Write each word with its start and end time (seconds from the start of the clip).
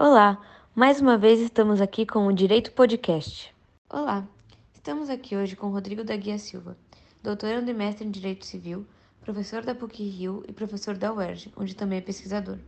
Olá, 0.00 0.40
mais 0.76 1.00
uma 1.00 1.18
vez 1.18 1.40
estamos 1.40 1.80
aqui 1.80 2.06
com 2.06 2.28
o 2.28 2.32
Direito 2.32 2.70
Podcast. 2.70 3.52
Olá, 3.90 4.24
estamos 4.72 5.10
aqui 5.10 5.36
hoje 5.36 5.56
com 5.56 5.72
Rodrigo 5.72 6.04
da 6.04 6.14
Guia 6.14 6.38
Silva, 6.38 6.76
doutorando 7.20 7.68
e 7.68 7.74
mestre 7.74 8.06
em 8.06 8.10
Direito 8.12 8.46
Civil, 8.46 8.86
professor 9.20 9.64
da 9.64 9.74
PUC-Rio 9.74 10.44
e 10.46 10.52
professor 10.52 10.96
da 10.96 11.12
UERJ, 11.12 11.52
onde 11.56 11.74
também 11.74 11.98
é 11.98 12.00
pesquisador. 12.00 12.58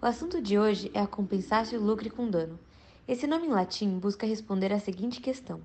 O 0.00 0.06
assunto 0.06 0.40
de 0.40 0.58
hoje 0.58 0.90
é 0.94 1.00
a 1.00 1.06
compensatio 1.06 1.78
lucri 1.78 2.08
cum 2.08 2.30
dano. 2.30 2.58
Esse 3.06 3.26
nome 3.26 3.48
em 3.48 3.50
latim 3.50 3.98
busca 3.98 4.26
responder 4.26 4.72
à 4.72 4.78
seguinte 4.78 5.20
questão: 5.20 5.60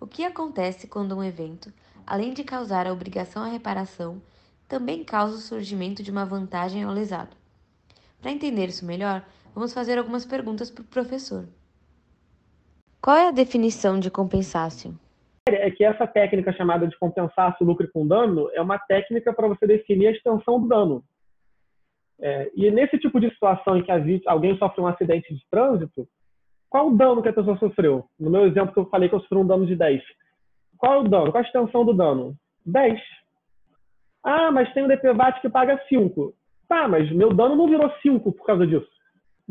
O 0.00 0.06
que 0.06 0.24
acontece 0.24 0.86
quando 0.86 1.14
um 1.14 1.22
evento, 1.22 1.70
além 2.06 2.32
de 2.32 2.42
causar 2.42 2.86
a 2.86 2.92
obrigação 2.94 3.42
à 3.42 3.48
reparação, 3.48 4.22
também 4.66 5.04
causa 5.04 5.36
o 5.36 5.40
surgimento 5.40 6.02
de 6.02 6.10
uma 6.10 6.24
vantagem 6.24 6.84
ao 6.84 6.90
lesado? 6.90 7.36
Para 8.22 8.30
entender 8.30 8.70
isso 8.70 8.86
melhor, 8.86 9.26
vamos 9.54 9.72
fazer 9.72 9.98
algumas 9.98 10.24
perguntas 10.24 10.70
para 10.70 10.82
o 10.82 10.86
professor. 10.86 11.46
Qual 13.00 13.16
é 13.16 13.28
a 13.28 13.32
definição 13.32 13.98
de 13.98 14.10
compensácio? 14.10 14.94
É 15.48 15.70
que 15.70 15.84
essa 15.84 16.06
técnica 16.06 16.52
chamada 16.52 16.86
de 16.86 16.96
compensácio 16.98 17.66
lucro 17.66 17.88
com 17.92 18.06
dano 18.06 18.48
é 18.52 18.62
uma 18.62 18.78
técnica 18.78 19.32
para 19.32 19.48
você 19.48 19.66
definir 19.66 20.06
a 20.06 20.12
extensão 20.12 20.60
do 20.60 20.68
dano. 20.68 21.04
É, 22.20 22.50
e 22.54 22.70
nesse 22.70 22.96
tipo 22.98 23.18
de 23.18 23.28
situação 23.30 23.76
em 23.76 23.82
que 23.82 23.90
alguém 24.26 24.56
sofre 24.56 24.80
um 24.80 24.86
acidente 24.86 25.34
de 25.34 25.44
trânsito, 25.50 26.06
qual 26.70 26.88
o 26.88 26.96
dano 26.96 27.20
que 27.20 27.28
a 27.28 27.32
pessoa 27.32 27.58
sofreu? 27.58 28.04
No 28.18 28.30
meu 28.30 28.46
exemplo 28.46 28.72
que 28.72 28.78
eu 28.78 28.86
falei 28.86 29.08
que 29.08 29.14
eu 29.14 29.20
sofri 29.20 29.36
um 29.36 29.46
dano 29.46 29.66
de 29.66 29.74
10. 29.74 30.00
Qual 30.78 31.00
o 31.00 31.08
dano? 31.08 31.32
Qual 31.32 31.42
a 31.42 31.46
extensão 31.46 31.84
do 31.84 31.92
dano? 31.92 32.36
10. 32.64 33.00
Ah, 34.22 34.52
mas 34.52 34.72
tem 34.72 34.84
um 34.84 34.88
DPVAT 34.88 35.40
que 35.40 35.50
paga 35.50 35.78
5. 35.88 36.32
Tá, 36.68 36.86
mas 36.86 37.10
meu 37.10 37.34
dano 37.34 37.56
não 37.56 37.68
virou 37.68 37.92
5 38.00 38.32
por 38.32 38.46
causa 38.46 38.64
disso. 38.64 38.88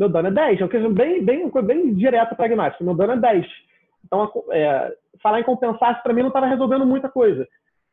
Meu 0.02 0.10
dano 0.10 0.30
é 0.30 0.32
10. 0.32 0.60
É 0.60 0.64
uma 0.64 0.70
coisa 0.70 0.90
bem, 0.90 1.24
bem, 1.24 1.48
bem 1.64 1.94
direta, 1.94 2.34
pragmática. 2.34 2.84
Meu 2.84 2.96
dano 2.96 3.14
é 3.14 3.18
10. 3.18 3.46
Então, 4.04 4.32
é, 4.50 4.96
falar 5.22 5.42
em 5.42 5.44
compensar 5.44 6.02
para 6.02 6.12
mim 6.12 6.22
não 6.22 6.30
estava 6.30 6.48
resolvendo 6.48 6.88
muita 6.88 7.08
coisa. 7.08 7.48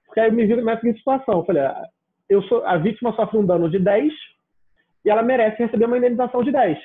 Porque 0.07 0.19
aí 0.19 0.31
me 0.31 0.47
vi 0.47 0.57
na 0.63 0.81
seguinte 0.81 1.01
situação. 1.01 1.41
Eu 1.41 1.45
falei, 1.45 1.63
ah, 1.65 1.85
eu 2.27 2.43
sou, 2.45 2.65
a 2.65 2.79
vítima 2.79 3.13
sofre 3.13 3.37
um 3.37 3.45
dano 3.45 3.69
de 3.69 3.79
10 3.79 4.11
e 5.05 5.11
ela 5.11 5.23
merece 5.23 5.63
receber 5.63 5.85
uma 5.85 5.99
indenização 5.99 6.43
de 6.43 6.51
10. 6.51 6.79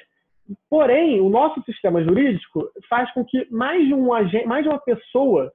Porém, 0.70 1.22
o 1.22 1.30
nosso 1.30 1.64
sistema 1.64 2.03
jurídico 2.03 2.69
faz 2.90 3.09
com 3.14 3.23
que 3.23 3.47
mais 3.50 3.88
de, 3.88 3.94
um 3.94 4.14
agente, 4.14 4.45
mais 4.45 4.64
de 4.64 4.69
uma 4.69 4.80
pessoa 4.80 5.53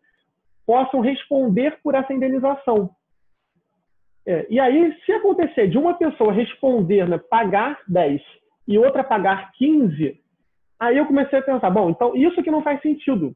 possam 0.65 1.01
responder 1.01 1.79
por 1.83 1.95
essa 1.95 2.11
indenização. 2.11 2.89
É, 4.27 4.47
e 4.49 4.59
aí, 4.59 4.97
se 5.05 5.13
acontecer 5.13 5.69
de 5.69 5.77
uma 5.77 5.93
pessoa 5.93 6.33
responder, 6.33 7.07
né, 7.07 7.19
pagar 7.19 7.79
10 7.87 8.23
e 8.69 8.79
outra 8.79 9.03
pagar 9.03 9.51
15, 9.53 10.21
aí 10.79 10.99
eu 10.99 11.07
comecei 11.07 11.39
a 11.39 11.43
pensar, 11.43 11.71
bom, 11.71 11.89
então 11.89 12.15
isso 12.15 12.43
que 12.43 12.51
não 12.51 12.63
faz 12.63 12.81
sentido. 12.83 13.35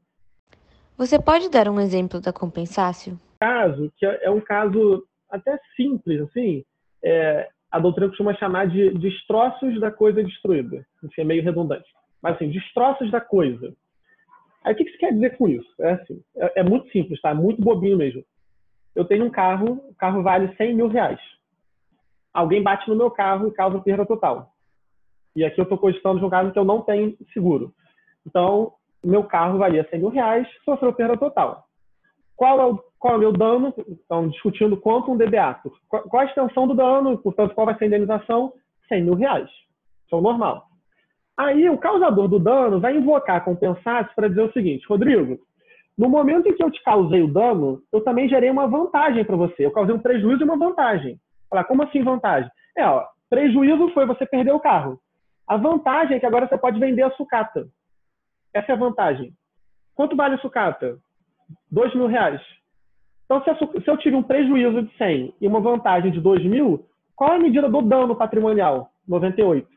Você 0.95 1.19
pode 1.19 1.49
dar 1.49 1.67
um 1.67 1.79
exemplo 1.79 2.21
da 2.21 2.31
compensácio? 2.31 3.19
Caso, 3.39 3.91
que 3.97 4.05
é 4.05 4.29
um 4.29 4.39
caso 4.39 5.03
até 5.27 5.59
simples, 5.75 6.21
assim, 6.21 6.63
é, 7.03 7.49
a 7.71 7.79
doutrina 7.79 8.09
costuma 8.09 8.35
chamar 8.35 8.67
de 8.67 8.91
destroços 8.91 9.79
da 9.81 9.91
coisa 9.91 10.23
destruída. 10.23 10.85
Enfim, 11.03 11.21
é 11.21 11.25
meio 11.25 11.43
redundante. 11.43 11.89
Mas 12.21 12.35
assim, 12.35 12.49
destroços 12.49 13.09
da 13.09 13.19
coisa. 13.19 13.73
Aí 14.63 14.73
o 14.73 14.77
que, 14.77 14.85
que 14.85 14.91
você 14.91 14.97
quer 14.97 15.13
dizer 15.13 15.35
com 15.35 15.49
isso? 15.49 15.67
É, 15.79 15.93
assim, 15.93 16.21
é, 16.37 16.59
é 16.59 16.63
muito 16.63 16.89
simples, 16.91 17.19
tá? 17.19 17.33
Muito 17.33 17.59
bobinho 17.59 17.97
mesmo. 17.97 18.23
Eu 18.95 19.03
tenho 19.03 19.25
um 19.25 19.31
carro, 19.31 19.83
o 19.89 19.95
carro 19.95 20.21
vale 20.21 20.55
100 20.55 20.75
mil 20.75 20.87
reais. 20.87 21.19
Alguém 22.31 22.61
bate 22.61 22.87
no 22.87 22.95
meu 22.95 23.09
carro 23.09 23.47
e 23.47 23.51
causa 23.51 23.79
perda 23.79 24.05
total. 24.05 24.52
E 25.35 25.43
aqui 25.43 25.59
eu 25.59 25.63
estou 25.63 25.77
cogitando 25.77 26.19
de 26.19 26.25
um 26.25 26.29
caso 26.29 26.51
que 26.51 26.59
eu 26.59 26.65
não 26.65 26.81
tenho 26.81 27.15
seguro. 27.33 27.73
Então, 28.25 28.73
meu 29.03 29.23
carro 29.23 29.57
valia 29.57 29.87
100 29.89 29.99
mil 29.99 30.09
reais, 30.09 30.47
sofreu 30.63 30.93
perda 30.93 31.17
total. 31.17 31.65
Qual 32.35 32.59
é 32.59 32.65
o, 32.65 32.79
qual 32.99 33.13
é 33.13 33.17
o 33.17 33.19
meu 33.19 33.33
dano? 33.33 33.73
Estão 33.87 34.27
discutindo 34.29 34.77
quanto 34.77 35.11
um 35.11 35.17
debeato. 35.17 35.71
Qual, 35.87 36.19
a 36.19 36.25
extensão 36.25 36.67
do 36.67 36.73
dano? 36.73 37.17
Portanto, 37.17 37.53
qual 37.53 37.65
vai 37.65 37.77
ser 37.77 37.85
a 37.85 37.87
indenização? 37.87 38.53
100 38.87 39.03
mil 39.03 39.15
reais. 39.15 39.49
Isso 40.05 40.13
é 40.13 40.15
o 40.15 40.21
normal. 40.21 40.65
Aí, 41.37 41.67
o 41.69 41.77
causador 41.77 42.27
do 42.27 42.39
dano 42.39 42.79
vai 42.79 42.95
invocar 42.95 43.37
a 43.37 43.41
compensação 43.41 44.13
para 44.15 44.27
dizer 44.27 44.41
o 44.41 44.53
seguinte, 44.53 44.85
Rodrigo, 44.87 45.39
no 45.97 46.09
momento 46.09 46.47
em 46.47 46.53
que 46.53 46.63
eu 46.63 46.71
te 46.71 46.81
causei 46.83 47.21
o 47.21 47.31
dano, 47.31 47.81
eu 47.91 48.01
também 48.01 48.27
gerei 48.27 48.49
uma 48.49 48.67
vantagem 48.67 49.23
para 49.23 49.35
você. 49.35 49.65
Eu 49.65 49.71
causei 49.71 49.93
um 49.93 49.99
prejuízo 49.99 50.41
e 50.41 50.43
uma 50.43 50.57
vantagem. 50.57 51.19
Falar, 51.49 51.63
como 51.65 51.83
assim 51.83 52.03
vantagem? 52.03 52.49
É, 52.75 52.85
ó, 52.85 53.05
prejuízo 53.29 53.89
foi 53.89 54.05
você 54.05 54.25
perder 54.25 54.53
o 54.53 54.59
carro. 54.59 54.99
A 55.47 55.57
vantagem 55.57 56.17
é 56.17 56.19
que 56.19 56.25
agora 56.25 56.47
você 56.47 56.57
pode 56.57 56.79
vender 56.79 57.03
a 57.03 57.11
sucata. 57.11 57.67
Essa 58.53 58.71
é 58.71 58.75
a 58.75 58.77
vantagem. 58.77 59.33
Quanto 59.95 60.15
vale 60.15 60.35
a 60.35 60.39
sucata? 60.39 60.97
Dois 61.71 61.93
mil 61.93 62.07
reais. 62.07 62.41
Então, 63.25 63.43
se 63.43 63.89
eu 63.89 63.97
tive 63.97 64.15
um 64.15 64.23
prejuízo 64.23 64.83
de 64.83 64.97
100 64.97 65.35
e 65.39 65.47
uma 65.47 65.59
vantagem 65.59 66.11
de 66.11 66.19
2 66.19 66.43
mil, 66.45 66.85
qual 67.15 67.33
é 67.33 67.35
a 67.35 67.39
medida 67.39 67.69
do 67.69 67.81
dano 67.81 68.15
patrimonial? 68.15 68.91
98. 69.07 69.67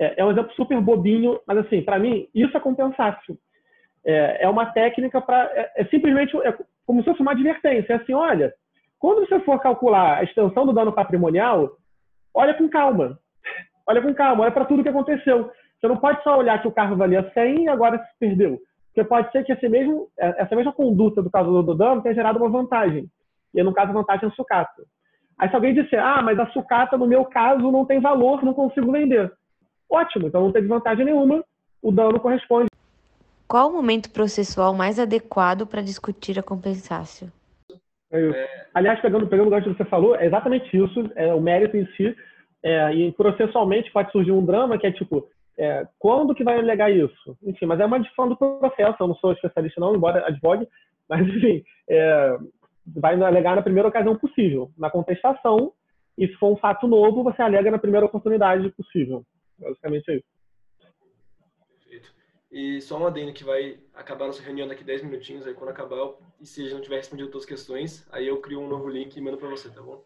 É, 0.00 0.20
é 0.20 0.24
um 0.24 0.30
exemplo 0.30 0.52
super 0.54 0.80
bobinho, 0.80 1.38
mas 1.46 1.58
assim, 1.58 1.82
para 1.82 1.98
mim, 1.98 2.28
isso 2.34 2.56
é 2.56 2.60
compensácio. 2.60 3.38
É, 4.04 4.44
é 4.44 4.48
uma 4.48 4.66
técnica 4.66 5.20
para. 5.20 5.44
É, 5.52 5.82
é, 5.82 5.84
simplesmente 5.86 6.36
é 6.42 6.56
como 6.86 7.02
se 7.02 7.10
fosse 7.10 7.20
uma 7.20 7.32
advertência. 7.32 7.92
É 7.92 7.96
assim, 7.96 8.14
olha, 8.14 8.52
quando 8.98 9.26
você 9.26 9.38
for 9.40 9.60
calcular 9.60 10.18
a 10.18 10.24
extensão 10.24 10.64
do 10.64 10.72
dano 10.72 10.92
patrimonial, 10.92 11.76
olha 12.34 12.54
com 12.54 12.68
calma. 12.68 13.18
Olha 13.90 14.02
com 14.02 14.14
calma, 14.14 14.44
olha 14.44 14.52
para 14.52 14.64
tudo 14.64 14.82
que 14.82 14.88
aconteceu. 14.88 15.50
Você 15.80 15.88
não 15.88 15.96
pode 15.96 16.22
só 16.22 16.38
olhar 16.38 16.60
que 16.60 16.68
o 16.68 16.72
carro 16.72 16.96
valia 16.96 17.30
100 17.34 17.64
e 17.64 17.68
agora 17.68 17.98
se 17.98 18.18
perdeu. 18.18 18.58
Porque 18.86 19.08
pode 19.08 19.30
ser 19.32 19.44
que 19.44 19.52
esse 19.52 19.68
mesmo, 19.68 20.08
é, 20.18 20.42
essa 20.42 20.54
mesma 20.54 20.72
conduta 20.72 21.22
do 21.22 21.30
causador 21.30 21.62
do 21.62 21.74
dano 21.74 22.02
tenha 22.02 22.14
gerado 22.14 22.38
uma 22.38 22.48
vantagem. 22.48 23.06
E 23.52 23.62
no 23.62 23.72
caso, 23.72 23.90
a 23.90 23.94
vantagem 23.94 24.28
é 24.28 24.32
a 24.32 24.34
sucata. 24.34 24.82
Aí 25.38 25.48
se 25.48 25.54
alguém 25.54 25.74
disser, 25.74 26.02
ah, 26.02 26.22
mas 26.22 26.38
a 26.38 26.46
sucata 26.50 26.96
no 26.96 27.06
meu 27.06 27.24
caso 27.24 27.70
não 27.72 27.84
tem 27.84 28.00
valor, 28.00 28.44
não 28.44 28.54
consigo 28.54 28.92
vender. 28.92 29.32
Ótimo, 29.90 30.28
então 30.28 30.42
não 30.42 30.52
teve 30.52 30.68
vantagem 30.68 31.04
nenhuma, 31.04 31.42
o 31.82 31.90
dano 31.90 32.20
corresponde 32.20 32.70
qual 33.50 33.68
o 33.68 33.72
momento 33.72 34.12
processual 34.12 34.72
mais 34.72 35.00
adequado 35.00 35.66
para 35.66 35.82
discutir 35.82 36.38
a 36.38 36.42
compensácio? 36.42 37.32
É, 38.12 38.68
aliás, 38.72 39.00
pegando, 39.00 39.26
pegando 39.26 39.48
o 39.48 39.50
gancho 39.50 39.70
que 39.70 39.76
você 39.76 39.84
falou, 39.86 40.14
é 40.14 40.24
exatamente 40.24 40.70
isso, 40.76 41.10
é 41.16 41.34
o 41.34 41.40
mérito 41.40 41.76
em 41.76 41.84
si. 41.96 42.16
É, 42.62 42.92
e 42.94 43.12
processualmente 43.12 43.90
pode 43.90 44.12
surgir 44.12 44.32
um 44.32 44.44
drama 44.44 44.78
que 44.78 44.86
é 44.86 44.92
tipo, 44.92 45.28
é, 45.58 45.86
quando 45.98 46.34
que 46.34 46.44
vai 46.44 46.58
alegar 46.58 46.90
isso? 46.90 47.36
Enfim, 47.42 47.66
mas 47.66 47.80
é 47.80 47.86
uma 47.86 48.00
difusão 48.00 48.28
do 48.28 48.36
processo, 48.36 48.96
eu 49.00 49.08
não 49.08 49.14
sou 49.16 49.32
especialista 49.32 49.80
não, 49.80 49.94
embora 49.94 50.26
advogue, 50.26 50.68
mas 51.08 51.26
enfim, 51.26 51.64
é, 51.88 52.38
vai 52.86 53.20
alegar 53.20 53.56
na 53.56 53.62
primeira 53.62 53.88
ocasião 53.88 54.16
possível. 54.16 54.70
Na 54.76 54.90
contestação, 54.90 55.72
e 56.16 56.26
se 56.26 56.34
for 56.34 56.52
um 56.52 56.56
fato 56.56 56.86
novo, 56.86 57.22
você 57.22 57.40
alega 57.42 57.70
na 57.70 57.78
primeira 57.78 58.06
oportunidade 58.06 58.70
possível. 58.70 59.24
Basicamente 59.58 60.10
é 60.10 60.16
isso. 60.16 60.40
E 62.50 62.80
só 62.80 62.98
um 62.98 63.06
adendo 63.06 63.32
que 63.32 63.44
vai 63.44 63.78
acabar 63.94 64.26
nossa 64.26 64.42
reunião 64.42 64.66
daqui 64.66 64.82
10 64.82 65.04
minutinhos, 65.04 65.46
aí 65.46 65.54
quando 65.54 65.70
acabar, 65.70 66.14
e 66.40 66.46
se 66.46 66.68
já 66.68 66.74
não 66.74 66.82
tiver 66.82 66.96
respondido 66.96 67.28
todas 67.28 67.44
as 67.44 67.48
questões, 67.48 68.08
aí 68.10 68.26
eu 68.26 68.40
crio 68.40 68.60
um 68.60 68.68
novo 68.68 68.88
link 68.88 69.16
e 69.16 69.20
mando 69.20 69.36
para 69.36 69.48
você, 69.48 69.70
tá 69.70 69.80
bom? 69.80 70.02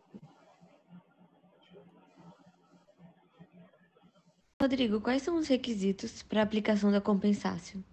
Rodrigo, 4.64 4.98
quais 4.98 5.20
são 5.20 5.36
os 5.36 5.46
requisitos 5.46 6.22
para 6.22 6.40
a 6.40 6.42
aplicação 6.42 6.90
da 6.90 6.98
compensácio? 6.98 7.84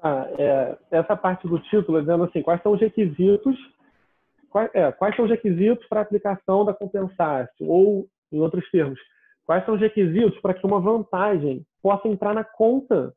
Ah, 0.00 0.28
é, 0.38 0.78
essa 0.92 1.16
parte 1.16 1.48
do 1.48 1.58
título, 1.58 1.98
dizendo 1.98 2.22
assim, 2.22 2.40
quais 2.40 2.62
são 2.62 2.70
os 2.70 2.80
requisitos, 2.80 3.56
quais, 4.48 4.70
é, 4.74 4.92
quais 4.92 5.16
são 5.16 5.24
os 5.24 5.30
requisitos 5.30 5.84
para 5.88 5.98
a 5.98 6.02
aplicação 6.04 6.64
da 6.64 6.72
compensácio? 6.72 7.66
Ou, 7.66 8.06
em 8.30 8.38
outros 8.38 8.70
termos, 8.70 8.96
quais 9.44 9.64
são 9.64 9.74
os 9.74 9.80
requisitos 9.80 10.40
para 10.40 10.54
que 10.54 10.64
uma 10.64 10.78
vantagem 10.78 11.66
possa 11.82 12.06
entrar 12.06 12.32
na 12.32 12.44
conta 12.44 13.12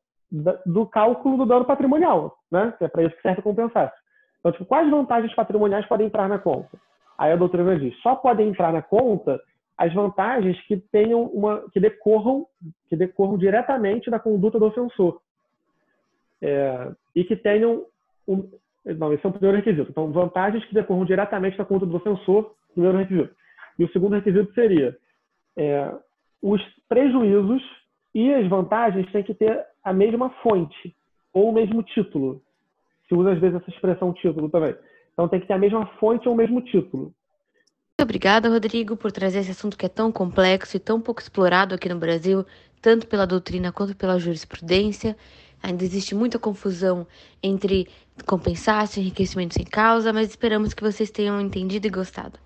do 0.66 0.88
cálculo 0.88 1.38
do 1.38 1.46
dano 1.46 1.66
patrimonial, 1.66 2.36
né? 2.52 2.74
Que 2.80 2.86
é 2.86 2.88
para 2.88 3.04
isso 3.04 3.16
que 3.16 3.22
serve 3.22 3.42
a 3.42 3.44
compensação. 3.44 3.92
Então, 4.40 4.52
tipo, 4.54 4.66
quais 4.66 4.90
vantagens 4.90 5.36
patrimoniais 5.36 5.86
podem 5.86 6.08
entrar 6.08 6.28
na 6.28 6.40
conta? 6.40 6.80
Aí 7.16 7.32
a 7.32 7.36
doutrina 7.36 7.78
diz, 7.78 7.96
só 8.02 8.16
podem 8.16 8.50
entrar 8.50 8.74
na 8.74 8.82
conta 8.82 9.40
as 9.82 9.92
vantagens 9.96 10.62
que 10.68 10.78
tenham 10.78 11.24
uma, 11.24 11.68
que 11.72 11.80
decorram, 11.80 12.46
que 12.88 12.96
decorram 12.96 13.36
diretamente 13.36 14.12
da 14.12 14.20
conduta 14.20 14.60
do 14.60 14.68
ofensor 14.68 15.20
é, 16.40 16.92
e 17.16 17.24
que 17.24 17.36
tenham 17.36 17.84
um, 18.28 18.48
não, 18.86 19.12
esse 19.12 19.26
é 19.26 19.30
o 19.30 19.32
primeiro 19.32 19.58
requisito. 19.58 19.90
Então, 19.90 20.12
vantagens 20.12 20.64
que 20.66 20.74
decorram 20.76 21.04
diretamente 21.04 21.58
da 21.58 21.66
conduta 21.66 21.88
do 21.88 21.98
ofensor, 21.98 22.54
primeiro 22.74 23.00
requisito. 23.00 23.36
E 23.80 23.84
o 23.84 23.92
segundo 23.92 24.14
requisito 24.14 24.54
seria 24.54 24.96
é, 25.58 25.92
os 26.44 26.62
prejuízos 26.88 27.64
e 28.14 28.32
as 28.32 28.48
vantagens 28.48 29.12
têm 29.12 29.24
que 29.24 29.34
ter 29.34 29.66
a 29.84 29.92
mesma 29.92 30.30
fonte 30.44 30.96
ou 31.34 31.50
o 31.50 31.54
mesmo 31.54 31.82
título. 31.82 32.40
Se 33.08 33.16
usa 33.16 33.32
às 33.32 33.40
vezes 33.40 33.60
essa 33.60 33.70
expressão 33.72 34.14
título 34.14 34.48
também. 34.48 34.76
Então 35.14 35.28
tem 35.28 35.40
que 35.40 35.48
ter 35.48 35.54
a 35.54 35.60
mesma 35.60 35.88
fonte 35.98 36.28
ou 36.28 36.36
o 36.36 36.38
mesmo 36.38 36.62
título. 36.62 37.12
Obrigada, 38.02 38.50
Rodrigo, 38.50 38.98
por 38.98 39.12
trazer 39.12 39.40
esse 39.40 39.52
assunto 39.52 39.78
que 39.78 39.86
é 39.86 39.90
tão 39.90 40.12
complexo 40.12 40.76
e 40.76 40.80
tão 40.80 41.00
pouco 41.00 41.22
explorado 41.22 41.76
aqui 41.76 41.88
no 41.88 42.00
Brasil, 42.00 42.44
tanto 42.82 43.06
pela 43.06 43.28
doutrina 43.28 43.72
quanto 43.72 43.96
pela 43.96 44.18
jurisprudência. 44.18 45.16
Ainda 45.62 45.84
existe 45.84 46.16
muita 46.16 46.40
confusão 46.40 47.06
entre 47.44 47.88
compensar 48.26 48.90
e 48.98 49.02
enriquecimento 49.02 49.54
sem 49.54 49.66
causa, 49.66 50.12
mas 50.12 50.30
esperamos 50.30 50.74
que 50.74 50.82
vocês 50.82 51.12
tenham 51.12 51.40
entendido 51.40 51.86
e 51.86 51.92
gostado. 51.92 52.40